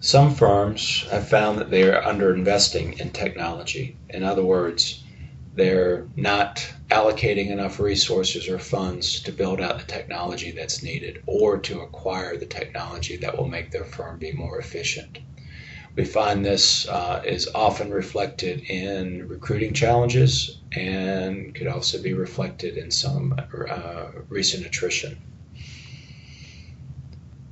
Some 0.00 0.34
firms 0.34 1.06
have 1.10 1.28
found 1.28 1.58
that 1.58 1.70
they 1.70 1.84
are 1.84 2.02
underinvesting 2.02 3.00
in 3.00 3.10
technology. 3.10 3.96
In 4.10 4.22
other 4.22 4.44
words, 4.44 5.02
they're 5.54 6.06
not 6.16 6.72
allocating 6.90 7.50
enough 7.50 7.80
resources 7.80 8.48
or 8.48 8.58
funds 8.58 9.20
to 9.20 9.32
build 9.32 9.60
out 9.60 9.78
the 9.78 9.84
technology 9.84 10.52
that's 10.52 10.82
needed 10.82 11.22
or 11.26 11.58
to 11.58 11.80
acquire 11.80 12.36
the 12.36 12.46
technology 12.46 13.16
that 13.16 13.36
will 13.36 13.48
make 13.48 13.70
their 13.70 13.84
firm 13.84 14.18
be 14.18 14.32
more 14.32 14.58
efficient. 14.58 15.18
We 15.96 16.04
find 16.04 16.44
this 16.44 16.88
uh, 16.88 17.22
is 17.26 17.48
often 17.52 17.90
reflected 17.90 18.60
in 18.70 19.26
recruiting 19.28 19.74
challenges 19.74 20.60
and 20.72 21.52
could 21.54 21.66
also 21.66 22.00
be 22.00 22.14
reflected 22.14 22.76
in 22.76 22.92
some 22.92 23.34
uh, 23.68 24.06
recent 24.28 24.64
attrition. 24.64 25.18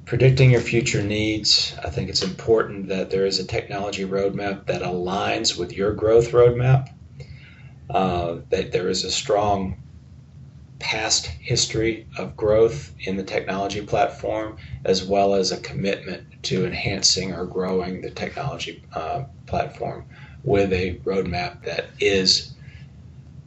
Predicting 0.04 0.52
your 0.52 0.60
future 0.60 1.02
needs, 1.02 1.74
I 1.84 1.90
think 1.90 2.08
it's 2.08 2.22
important 2.22 2.88
that 2.88 3.10
there 3.10 3.26
is 3.26 3.40
a 3.40 3.44
technology 3.44 4.04
roadmap 4.04 4.66
that 4.66 4.82
aligns 4.82 5.58
with 5.58 5.72
your 5.72 5.92
growth 5.92 6.30
roadmap 6.30 6.88
uh, 7.90 8.38
that 8.50 8.72
there 8.72 8.88
is 8.88 9.04
a 9.04 9.10
strong 9.10 9.76
past 10.78 11.26
history 11.26 12.06
of 12.16 12.36
growth 12.36 12.92
in 13.00 13.16
the 13.16 13.24
technology 13.24 13.84
platform, 13.84 14.56
as 14.84 15.04
well 15.04 15.34
as 15.34 15.50
a 15.50 15.60
commitment 15.60 16.24
to 16.44 16.64
enhancing 16.64 17.32
or 17.32 17.46
growing 17.46 18.00
the 18.00 18.10
technology 18.10 18.82
uh, 18.94 19.24
platform 19.46 20.04
with 20.44 20.72
a 20.72 20.94
roadmap 21.04 21.62
that 21.64 21.86
is 22.00 22.54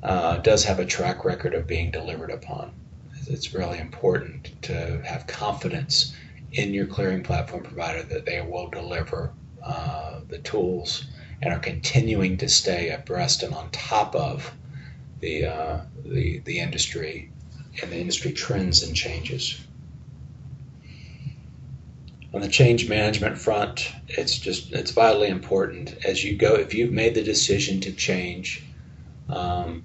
uh, 0.04 0.38
does 0.38 0.64
have 0.64 0.80
a 0.80 0.86
track 0.86 1.24
record 1.24 1.54
of 1.54 1.68
being 1.68 1.92
delivered 1.92 2.32
upon. 2.32 2.72
It's 3.28 3.54
really 3.54 3.78
important 3.78 4.52
to 4.64 5.02
have 5.06 5.28
confidence 5.28 6.14
in 6.54 6.74
your 6.74 6.88
clearing 6.88 7.24
platform 7.24 7.64
provider 7.64 8.04
that 8.04 8.26
they 8.26 8.42
will 8.42 8.68
deliver 8.70 9.32
uh, 9.64 10.22
the 10.28 10.40
tools 10.40 11.06
and 11.42 11.54
are 11.54 11.60
continuing 11.60 12.38
to 12.38 12.48
stay 12.48 12.90
abreast 12.90 13.44
and 13.44 13.54
on 13.54 13.70
top 13.72 14.16
of 14.16 14.52
the, 15.20 15.46
uh, 15.46 15.82
the, 16.06 16.40
the 16.40 16.60
industry 16.60 17.32
and 17.82 17.92
the 17.92 17.98
industry 17.98 18.32
trends 18.32 18.84
and 18.84 18.96
changes. 18.96 19.60
On 22.34 22.42
the 22.42 22.48
change 22.48 22.88
management 22.88 23.38
front, 23.38 23.92
it's 24.08 24.38
just 24.38 24.72
it's 24.72 24.92
vitally 24.92 25.28
important 25.28 25.96
as 26.06 26.24
you 26.24 26.38
go. 26.38 26.56
If 26.56 26.74
you've 26.74 26.92
made 26.92 27.14
the 27.14 27.24
decision 27.24 27.82
to 27.82 27.92
change, 27.92 28.64
um, 29.28 29.84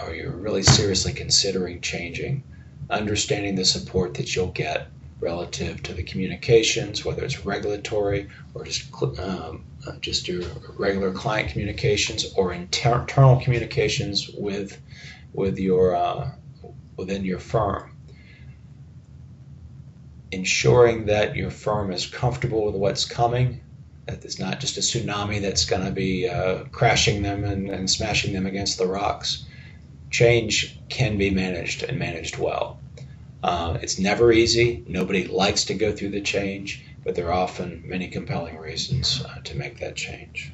or 0.00 0.14
you're 0.14 0.30
really 0.30 0.62
seriously 0.62 1.12
considering 1.12 1.80
changing, 1.80 2.44
understanding 2.90 3.56
the 3.56 3.64
support 3.64 4.14
that 4.14 4.36
you'll 4.36 4.52
get 4.52 4.88
relative 5.20 5.82
to 5.82 5.92
the 5.92 6.02
communications, 6.02 7.04
whether 7.04 7.24
it's 7.24 7.44
regulatory 7.44 8.28
or 8.54 8.64
just 8.64 8.92
um, 9.18 9.64
uh, 9.86 9.92
just 10.00 10.28
your 10.28 10.42
regular 10.78 11.12
client 11.12 11.50
communications 11.50 12.32
or 12.34 12.52
inter- 12.52 13.00
internal 13.00 13.40
communications 13.40 14.30
with 14.30 14.80
with 15.32 15.58
your 15.58 15.94
uh, 15.94 16.30
within 16.96 17.24
your 17.24 17.38
firm. 17.38 17.96
Ensuring 20.32 21.06
that 21.06 21.36
your 21.36 21.50
firm 21.50 21.92
is 21.92 22.06
comfortable 22.06 22.66
with 22.66 22.76
what's 22.76 23.04
coming, 23.04 23.60
that 24.06 24.24
it's 24.24 24.38
not 24.38 24.60
just 24.60 24.76
a 24.76 24.80
tsunami 24.80 25.40
that's 25.40 25.64
going 25.64 25.84
to 25.84 25.90
be 25.90 26.28
uh, 26.28 26.64
crashing 26.70 27.22
them 27.22 27.44
and, 27.44 27.68
and 27.68 27.90
smashing 27.90 28.32
them 28.32 28.46
against 28.46 28.78
the 28.78 28.86
rocks. 28.86 29.44
Change 30.10 30.78
can 30.88 31.18
be 31.18 31.30
managed 31.30 31.82
and 31.82 31.98
managed 31.98 32.38
well. 32.38 32.79
Uh, 33.42 33.78
it's 33.80 33.98
never 33.98 34.32
easy. 34.32 34.84
Nobody 34.86 35.26
likes 35.26 35.64
to 35.66 35.74
go 35.74 35.92
through 35.92 36.10
the 36.10 36.20
change, 36.20 36.84
but 37.04 37.14
there 37.14 37.28
are 37.28 37.32
often 37.32 37.82
many 37.86 38.08
compelling 38.08 38.58
reasons 38.58 39.22
uh, 39.24 39.40
to 39.44 39.56
make 39.56 39.78
that 39.80 39.96
change. 39.96 40.52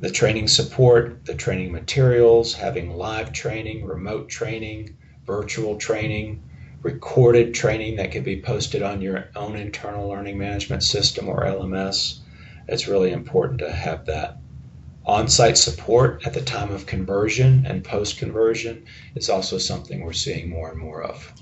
The 0.00 0.10
training 0.10 0.48
support, 0.48 1.26
the 1.26 1.34
training 1.34 1.72
materials, 1.72 2.54
having 2.54 2.96
live 2.96 3.32
training, 3.32 3.84
remote 3.84 4.28
training, 4.28 4.96
virtual 5.26 5.76
training, 5.76 6.42
recorded 6.82 7.52
training 7.52 7.96
that 7.96 8.10
can 8.10 8.24
be 8.24 8.40
posted 8.40 8.82
on 8.82 9.02
your 9.02 9.28
own 9.36 9.56
internal 9.56 10.08
learning 10.08 10.38
management 10.38 10.82
system 10.82 11.28
or 11.28 11.44
LMS. 11.44 12.20
It's 12.66 12.88
really 12.88 13.12
important 13.12 13.58
to 13.58 13.70
have 13.70 14.06
that. 14.06 14.39
On 15.10 15.26
site 15.26 15.58
support 15.58 16.24
at 16.24 16.34
the 16.34 16.40
time 16.40 16.70
of 16.70 16.86
conversion 16.86 17.66
and 17.66 17.82
post 17.82 18.16
conversion 18.16 18.86
is 19.16 19.28
also 19.28 19.58
something 19.58 20.04
we're 20.04 20.12
seeing 20.12 20.48
more 20.48 20.70
and 20.70 20.78
more 20.78 21.02
of. 21.02 21.32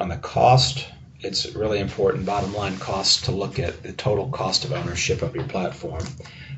On 0.00 0.08
the 0.08 0.16
cost, 0.16 0.86
it's 1.20 1.54
really 1.54 1.78
important 1.78 2.24
bottom 2.24 2.54
line 2.54 2.78
costs 2.78 3.20
to 3.26 3.32
look 3.32 3.58
at 3.58 3.82
the 3.82 3.92
total 3.92 4.30
cost 4.30 4.64
of 4.64 4.72
ownership 4.72 5.20
of 5.20 5.36
your 5.36 5.44
platform. 5.44 6.06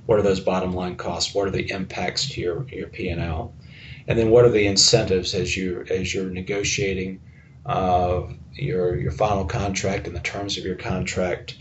What 0.06 0.20
are 0.20 0.22
those 0.22 0.38
bottom 0.38 0.72
line 0.72 0.94
costs? 0.94 1.34
What 1.34 1.48
are 1.48 1.50
the 1.50 1.68
impacts 1.72 2.28
to 2.34 2.40
your, 2.40 2.68
your 2.68 2.86
P&L? 2.90 3.52
And 4.06 4.16
then 4.16 4.30
what 4.30 4.44
are 4.44 4.50
the 4.50 4.68
incentives 4.68 5.34
as 5.34 5.56
you 5.56 5.84
as 5.90 6.14
you're 6.14 6.30
negotiating 6.30 7.20
uh, 7.66 8.22
your 8.52 8.94
your 8.94 9.10
final 9.10 9.44
contract 9.44 10.06
and 10.06 10.14
the 10.14 10.20
terms 10.20 10.56
of 10.56 10.64
your 10.64 10.76
contract 10.76 11.56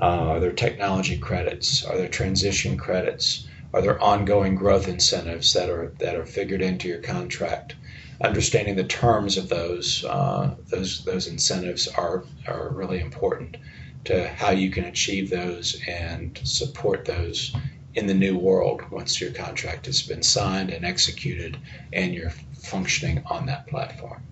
uh, 0.00 0.04
are 0.04 0.40
there 0.40 0.52
technology 0.52 1.18
credits? 1.18 1.84
Are 1.84 1.96
there 1.96 2.08
transition 2.08 2.76
credits? 2.76 3.46
Are 3.74 3.82
there 3.82 4.00
ongoing 4.00 4.54
growth 4.54 4.88
incentives 4.88 5.52
that 5.52 5.68
are 5.68 5.92
that 5.98 6.16
are 6.16 6.26
figured 6.26 6.62
into 6.62 6.88
your 6.88 7.00
contract? 7.00 7.74
Understanding 8.20 8.76
the 8.76 8.84
terms 8.84 9.36
of 9.36 9.48
those 9.48 10.04
uh, 10.04 10.54
those 10.70 11.04
those 11.04 11.26
incentives 11.26 11.88
are 11.88 12.24
are 12.46 12.70
really 12.70 13.00
important 13.00 13.56
to 14.04 14.28
how 14.28 14.50
you 14.50 14.70
can 14.70 14.84
achieve 14.84 15.30
those 15.30 15.80
and 15.86 16.40
support 16.42 17.04
those 17.04 17.54
in 17.94 18.06
the 18.06 18.14
new 18.14 18.36
world 18.36 18.82
once 18.90 19.20
your 19.20 19.30
contract 19.32 19.86
has 19.86 20.02
been 20.02 20.22
signed 20.22 20.70
and 20.70 20.84
executed 20.84 21.58
and 21.92 22.14
you're 22.14 22.30
functioning 22.30 23.22
on 23.26 23.46
that 23.46 23.66
platform. 23.66 24.22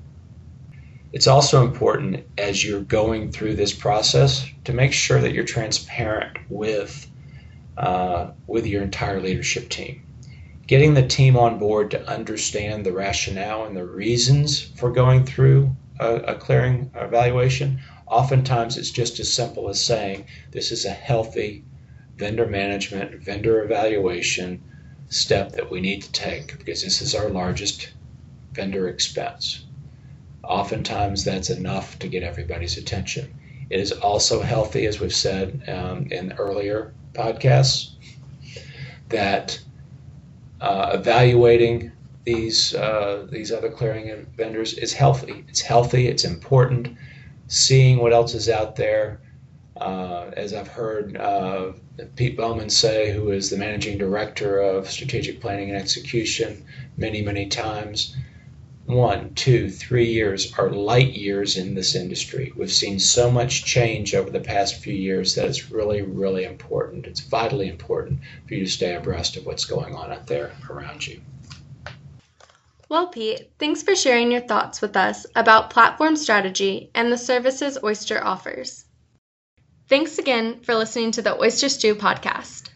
It's 1.13 1.27
also 1.27 1.65
important 1.65 2.25
as 2.39 2.65
you're 2.65 2.83
going 2.83 3.33
through 3.33 3.57
this 3.57 3.73
process 3.73 4.49
to 4.63 4.73
make 4.73 4.93
sure 4.93 5.21
that 5.21 5.33
you're 5.33 5.43
transparent 5.45 6.39
with 6.49 7.11
uh, 7.77 8.31
with 8.47 8.67
your 8.67 8.83
entire 8.83 9.21
leadership 9.21 9.69
team. 9.71 10.03
Getting 10.69 10.95
the 10.95 11.07
team 11.07 11.37
on 11.37 11.59
board 11.59 11.91
to 11.91 12.09
understand 12.09 12.87
the 12.87 12.93
rationale 12.93 13.65
and 13.65 13.77
the 13.77 13.85
reasons 13.85 14.61
for 14.61 14.93
going 14.93 15.25
through 15.25 15.75
a, 15.99 16.15
a 16.17 16.35
clearing 16.37 16.93
evaluation. 16.95 17.81
Oftentimes, 18.07 18.77
it's 18.77 18.91
just 18.91 19.19
as 19.19 19.33
simple 19.33 19.69
as 19.69 19.85
saying 19.85 20.27
this 20.53 20.71
is 20.71 20.85
a 20.85 20.91
healthy 20.91 21.65
vendor 22.19 22.47
management, 22.47 23.21
vendor 23.21 23.65
evaluation 23.65 24.63
step 25.09 25.53
that 25.53 25.71
we 25.71 25.81
need 25.81 26.03
to 26.03 26.13
take 26.13 26.57
because 26.57 26.83
this 26.83 27.03
is 27.03 27.17
our 27.17 27.31
largest 27.31 27.91
vendor 28.53 28.89
expense. 28.89 29.65
Oftentimes, 30.43 31.25
that's 31.25 31.51
enough 31.51 31.99
to 31.99 32.09
get 32.09 32.23
everybody's 32.23 32.79
attention. 32.79 33.33
It 33.69 33.79
is 33.79 33.93
also 33.93 34.41
healthy, 34.41 34.87
as 34.87 35.01
we've 35.01 35.15
said 35.15 35.63
um, 35.69 36.09
in 36.11 36.33
earlier 36.33 36.93
podcasts, 37.13 37.93
that 39.11 39.61
uh, 40.61 40.91
evaluating 40.95 41.93
these 42.25 42.75
uh, 42.75 43.27
these 43.31 43.53
other 43.53 43.71
clearing 43.71 44.27
vendors 44.37 44.75
is 44.75 44.93
healthy. 44.93 45.45
It's 45.49 45.61
healthy. 45.61 46.09
It's 46.09 46.25
important. 46.25 46.97
Seeing 47.47 47.99
what 47.99 48.13
else 48.13 48.35
is 48.35 48.49
out 48.49 48.77
there, 48.77 49.21
uh, 49.77 50.31
as 50.37 50.53
I've 50.53 50.69
heard 50.69 51.17
uh, 51.17 51.73
Pete 52.17 52.37
Bowman 52.37 52.71
say, 52.71 53.13
who 53.13 53.31
is 53.31 53.51
the 53.51 53.57
managing 53.57 53.99
director 53.99 54.59
of 54.61 54.91
strategic 54.91 55.41
planning 55.41 55.71
and 55.71 55.79
execution, 55.79 56.65
many 56.97 57.23
many 57.23 57.47
times 57.47 58.17
one, 58.93 59.35
two, 59.35 59.71
three 59.71 60.07
years 60.07 60.53
are 60.59 60.71
light 60.71 61.13
years 61.13 61.57
in 61.57 61.75
this 61.75 61.95
industry. 61.95 62.53
We've 62.57 62.73
seen 62.73 62.99
so 62.99 63.31
much 63.31 63.65
change 63.65 64.15
over 64.15 64.31
the 64.31 64.41
past 64.41 64.77
few 64.77 64.95
years 64.95 65.35
that 65.35 65.47
it's 65.47 65.71
really, 65.71 66.03
really 66.03 66.45
important. 66.45 67.07
It's 67.07 67.21
vitally 67.21 67.69
important 67.69 68.21
for 68.47 68.55
you 68.55 68.65
to 68.65 68.71
stay 68.71 68.95
abreast 68.95 69.37
of 69.37 69.47
what's 69.47 69.65
going 69.65 69.95
on 69.95 70.13
out 70.13 70.27
there 70.27 70.53
around 70.69 71.07
you. 71.07 71.21
Well, 72.89 73.07
Pete, 73.07 73.51
thanks 73.59 73.83
for 73.85 73.95
sharing 73.95 74.33
your 74.33 74.41
thoughts 74.41 74.81
with 74.81 74.97
us 74.97 75.25
about 75.37 75.71
platform 75.71 76.17
strategy 76.17 76.91
and 76.95 77.13
the 77.13 77.19
services 77.19 77.79
Oyster 77.85 78.23
offers. 78.25 78.85
Thanks 79.89 80.19
again 80.19 80.61
for 80.63 80.75
listening 80.75 81.13
to 81.13 81.23
the 81.23 81.41
Oyster 81.41 81.69
Stew 81.69 81.95
podcast. 81.95 82.70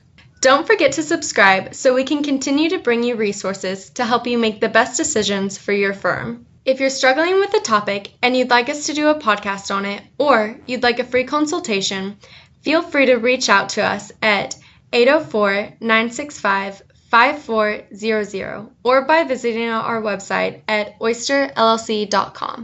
Don't 0.45 0.67
forget 0.67 0.93
to 0.93 1.03
subscribe 1.03 1.75
so 1.75 1.95
we 1.95 2.05
can 2.05 2.23
continue 2.23 2.69
to 2.69 2.79
bring 2.79 3.03
you 3.03 3.17
resources 3.17 3.89
to 3.95 4.05
help 4.05 4.27
you 4.27 4.37
make 4.37 4.61
the 4.61 4.69
best 4.69 4.99
decisions 4.99 5.57
for 5.57 5.73
your 5.73 5.95
firm. 5.95 6.45
If 6.67 6.81
you're 6.81 6.91
struggling 6.91 7.39
with 7.39 7.55
a 7.55 7.61
topic 7.61 8.13
and 8.21 8.37
you'd 8.37 8.51
like 8.51 8.69
us 8.69 8.85
to 8.85 8.93
do 8.93 9.09
a 9.09 9.19
podcast 9.19 9.75
on 9.75 9.87
it, 9.87 10.03
or 10.19 10.55
you'd 10.67 10.83
like 10.83 10.99
a 10.99 11.05
free 11.05 11.25
consultation, 11.25 12.19
feel 12.61 12.83
free 12.83 13.07
to 13.07 13.15
reach 13.15 13.49
out 13.49 13.71
to 13.71 13.83
us 13.83 14.13
at 14.21 14.55
804 14.93 15.79
965 15.81 16.83
5400 17.09 18.69
or 18.83 19.07
by 19.07 19.25
visiting 19.25 19.71
our 19.71 20.03
website 20.03 20.61
at 20.69 20.99
oysterllc.com. 20.99 22.64